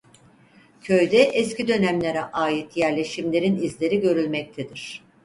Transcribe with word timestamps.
Köyde 0.81 1.17
eski 1.17 1.67
dönemlere 1.67 2.21
ait 2.23 2.77
yerleşimlerin 2.77 3.55
izleri 3.57 3.99
görülmektedir. 4.01 5.03